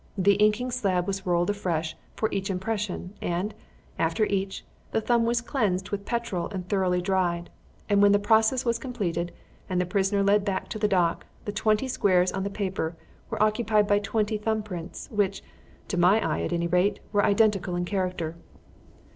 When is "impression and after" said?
2.49-4.25